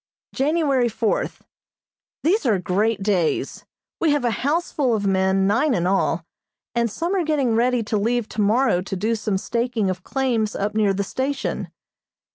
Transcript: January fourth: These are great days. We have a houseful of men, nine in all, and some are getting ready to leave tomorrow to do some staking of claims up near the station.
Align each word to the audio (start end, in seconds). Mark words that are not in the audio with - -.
January 0.33 0.89
fourth: 0.89 1.43
These 2.23 2.43
are 2.47 2.57
great 2.57 3.03
days. 3.03 3.65
We 3.99 4.09
have 4.13 4.25
a 4.25 4.31
houseful 4.31 4.95
of 4.95 5.05
men, 5.05 5.45
nine 5.45 5.75
in 5.75 5.85
all, 5.85 6.25
and 6.73 6.89
some 6.89 7.13
are 7.13 7.23
getting 7.23 7.53
ready 7.53 7.83
to 7.83 7.97
leave 7.99 8.27
tomorrow 8.27 8.81
to 8.81 8.95
do 8.95 9.13
some 9.13 9.37
staking 9.37 9.91
of 9.91 10.01
claims 10.03 10.55
up 10.55 10.73
near 10.73 10.95
the 10.95 11.03
station. 11.03 11.71